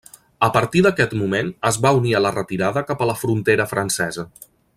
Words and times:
A 0.45 0.47
partir 0.53 0.81
d'aquest 0.85 1.13
moment 1.19 1.51
es 1.71 1.77
va 1.83 1.91
unir 1.99 2.15
a 2.15 2.23
la 2.27 2.31
retirada 2.39 2.85
cap 2.89 3.05
a 3.05 3.09
la 3.11 3.17
frontera 3.21 3.69
francesa. 3.75 4.27